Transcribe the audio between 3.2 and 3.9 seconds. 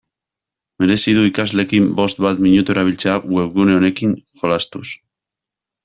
webgune